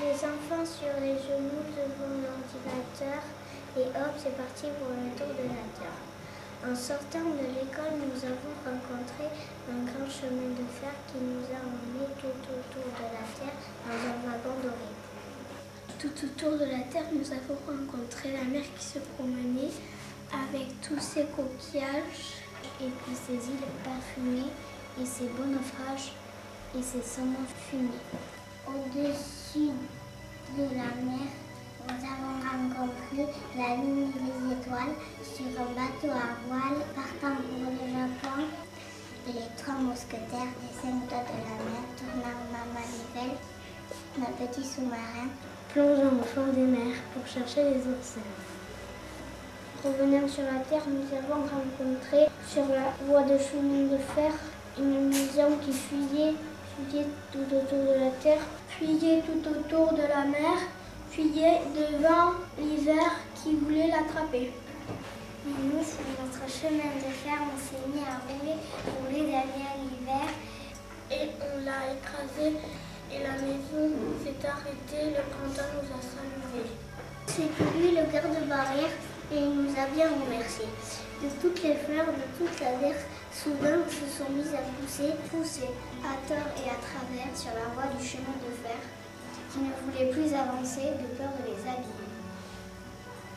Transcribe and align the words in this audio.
Les 0.00 0.28
enfants 0.28 0.64
sur 0.64 0.92
les 1.00 1.14
genoux 1.18 1.64
devant 1.74 2.14
l'ordinateur 2.22 3.22
et 3.76 3.86
hop, 3.86 4.14
c'est 4.16 4.36
parti 4.36 4.66
pour 4.78 4.90
le 4.90 5.10
tour 5.16 5.28
de 5.28 5.44
la 5.48 5.64
Terre. 5.76 6.00
En 6.64 6.76
sortant 6.76 7.26
de 7.34 7.46
l'école, 7.54 7.98
nous 7.98 8.22
avons 8.24 8.54
rencontré 8.64 9.26
un 9.70 9.82
grand 9.84 10.08
chemin 10.08 10.54
de 10.54 10.66
fer 10.80 10.94
qui 11.08 11.18
nous 11.18 11.42
a 11.50 11.58
emmenés 11.58 12.12
tout 12.20 12.26
autour 12.28 12.86
de 12.86 13.06
la 13.10 13.26
Terre 13.34 13.58
dans 13.86 13.98
un 13.98 14.18
wagon 14.26 14.60
doré. 14.62 14.90
Tout 16.14 16.26
autour 16.26 16.58
de 16.58 16.64
la 16.64 16.80
Terre, 16.90 17.08
nous 17.12 17.32
avons 17.32 17.58
rencontré 17.66 18.32
la 18.32 18.44
mer 18.44 18.62
qui 18.78 18.84
se 18.84 18.98
promenait 19.16 19.72
avec 20.30 20.68
tous 20.82 21.00
ses 21.00 21.24
coquillages 21.24 22.42
et 22.80 22.88
puis 22.88 23.16
ses 23.16 23.48
îles 23.48 23.72
parfumées 23.82 24.52
et 25.00 25.06
ses 25.06 25.26
beaux 25.28 25.46
naufrages 25.46 26.12
et 26.76 26.82
ses 26.82 27.02
saumons 27.02 27.48
fumés. 27.56 28.02
Au-dessus 28.66 29.72
de 30.56 30.64
la 30.76 30.92
mer, 31.00 31.28
nous 31.88 32.04
avons 32.04 32.36
rencontré 32.44 33.32
la 33.56 33.76
lune 33.76 34.12
les 34.12 34.52
étoiles 34.52 34.96
sur 35.24 35.46
un 35.60 35.72
bateau 35.72 36.12
à 36.12 36.36
voile 36.46 36.84
partant 36.94 37.36
pour 37.36 37.70
le 37.70 37.88
Japon. 37.88 38.44
Les 39.28 39.56
trois 39.56 39.76
mousquetaires 39.76 40.52
des 40.60 40.74
cinq 40.80 41.08
doigts 41.08 41.24
de 41.24 41.38
la 41.40 41.56
mer 41.64 41.84
tournant 41.96 42.38
ma 42.52 42.64
manivelle, 42.74 43.38
un 44.20 44.46
petit 44.46 44.64
sous-marin 44.64 45.28
plongeant 45.72 46.20
au 46.20 46.24
fond 46.24 46.52
des 46.52 46.66
mers 46.66 47.00
pour 47.14 47.26
chercher 47.26 47.64
les 47.64 47.80
oursins. 47.80 48.28
Revenant 49.82 50.28
sur 50.28 50.44
la 50.44 50.60
Terre, 50.68 50.84
nous 50.86 51.08
avons 51.16 51.42
rencontré 51.42 52.28
sur 52.46 52.66
la 52.68 52.92
voie 53.06 53.22
de 53.22 53.38
chemin 53.38 53.88
de 53.90 53.96
fer 53.96 54.32
une 54.78 55.08
maison 55.08 55.56
qui 55.64 55.72
fuyait, 55.72 56.34
fuyait 56.76 57.06
tout 57.32 57.48
autour 57.48 57.84
de 57.88 58.00
la 58.04 58.10
Terre, 58.22 58.42
fuyait 58.68 59.22
tout 59.22 59.48
autour 59.48 59.92
de 59.94 60.02
la 60.02 60.24
mer, 60.26 60.58
fuyait 61.10 61.60
devant 61.74 62.34
l'hiver 62.58 63.16
qui 63.34 63.56
voulait 63.56 63.88
l'attraper. 63.88 64.52
Nous, 65.46 65.82
sur 65.82 66.06
notre 66.20 66.46
chemin 66.52 66.92
de 67.00 67.10
fer, 67.24 67.38
on 67.40 67.58
s'est 67.58 67.88
mis 67.88 68.04
à 68.04 68.20
rouler, 68.28 68.60
rouler 69.00 69.26
derrière 69.26 69.76
l'hiver 69.80 70.28
et 71.10 71.30
on 71.40 71.64
l'a 71.64 71.92
écrasé 71.92 72.56
et 73.10 73.22
la 73.22 73.51
arrêtée, 74.46 75.14
le 75.14 75.22
printemps 75.30 75.72
nous 75.74 75.88
a 75.92 76.00
salués. 76.02 76.70
C'est 77.26 77.50
lui 77.78 77.94
le 77.94 78.04
garde-barrière 78.12 78.94
et 79.30 79.38
il 79.38 79.62
nous 79.62 79.72
a 79.72 79.86
bien 79.94 80.08
remercié. 80.10 80.66
De 81.22 81.28
toutes 81.40 81.62
les 81.62 81.76
fleurs, 81.76 82.10
de 82.10 82.26
toute 82.36 82.58
la 82.60 82.72
terre, 82.82 83.02
soudain 83.32 83.78
se 83.88 84.06
sont 84.10 84.30
mises 84.30 84.54
à 84.54 84.62
pousser, 84.74 85.14
pousser 85.30 85.70
à 86.02 86.18
tort 86.26 86.50
et 86.58 86.68
à 86.68 86.78
travers 86.82 87.30
sur 87.34 87.54
la 87.54 87.70
voie 87.74 87.88
du 87.94 88.04
chemin 88.04 88.34
de 88.42 88.52
fer 88.62 88.80
qui 89.52 89.58
ne 89.60 89.72
voulait 89.84 90.10
plus 90.10 90.34
avancer 90.34 90.96
de 90.96 91.06
peur 91.16 91.28
de 91.38 91.44
les 91.46 91.60
abîmer. 91.62 92.10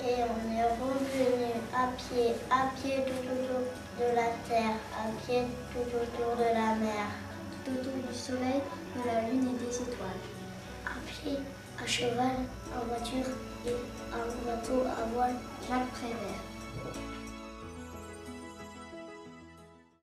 Et 0.01 0.23
on 0.23 0.41
est 0.51 0.63
revenu 0.63 1.51
à 1.73 1.87
pied, 1.97 2.35
à 2.49 2.71
pied 2.75 3.03
tout 3.05 3.31
autour 3.31 3.67
de 3.99 4.15
la 4.15 4.31
terre, 4.47 4.79
à 4.95 5.11
pied 5.25 5.43
tout 5.71 5.87
autour 5.91 6.35
de 6.37 6.49
la 6.53 6.75
mer, 6.75 7.07
tout 7.65 7.71
autour 7.71 7.93
du 8.07 8.15
soleil, 8.17 8.61
de 8.95 9.07
la 9.07 9.29
lune 9.29 9.55
et 9.55 9.65
des 9.65 9.75
étoiles. 9.75 10.44
À 10.95 10.99
pied, 11.07 11.37
à 11.83 11.85
cheval, 11.85 12.37
en 12.73 12.85
voiture 12.87 13.29
et 13.65 13.75
en 14.13 14.45
bateau 14.45 14.83
à 14.85 15.05
voile, 15.13 15.35
Jacques 15.67 15.91
Prévert. 15.91 17.24